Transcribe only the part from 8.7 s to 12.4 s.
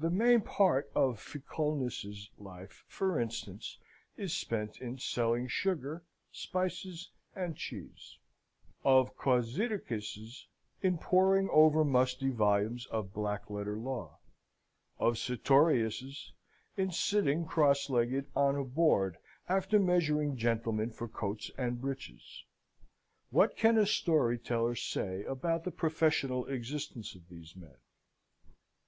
of Causidicus's in poring over musty